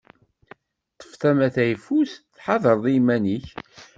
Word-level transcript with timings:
Ṭṭef 0.93 1.13
tama 1.21 1.47
tayfust, 1.55 2.21
tḥadreḍ 2.35 2.85
iman-ik. 2.97 3.45